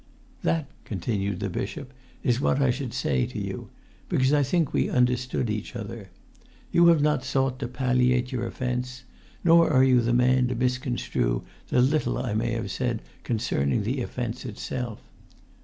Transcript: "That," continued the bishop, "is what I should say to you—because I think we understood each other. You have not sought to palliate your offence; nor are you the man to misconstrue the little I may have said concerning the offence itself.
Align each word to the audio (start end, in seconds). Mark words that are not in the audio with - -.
"That," 0.41 0.65
continued 0.83 1.41
the 1.41 1.49
bishop, 1.51 1.93
"is 2.23 2.41
what 2.41 2.59
I 2.59 2.71
should 2.71 2.91
say 2.91 3.27
to 3.27 3.37
you—because 3.37 4.33
I 4.33 4.41
think 4.41 4.73
we 4.73 4.89
understood 4.89 5.47
each 5.47 5.75
other. 5.75 6.09
You 6.71 6.87
have 6.87 7.03
not 7.03 7.23
sought 7.23 7.59
to 7.59 7.67
palliate 7.67 8.31
your 8.31 8.47
offence; 8.47 9.03
nor 9.43 9.69
are 9.71 9.83
you 9.83 10.01
the 10.01 10.11
man 10.11 10.47
to 10.47 10.55
misconstrue 10.55 11.43
the 11.67 11.83
little 11.83 12.17
I 12.17 12.33
may 12.33 12.53
have 12.53 12.71
said 12.71 13.03
concerning 13.23 13.83
the 13.83 14.01
offence 14.01 14.43
itself. 14.43 15.03